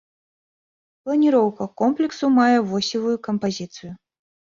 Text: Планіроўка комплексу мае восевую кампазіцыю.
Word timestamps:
Планіроўка 1.09 1.67
комплексу 1.81 2.25
мае 2.39 2.57
восевую 2.71 3.13
кампазіцыю. 3.29 3.91